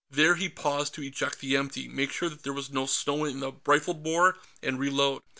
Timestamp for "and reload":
4.63-5.21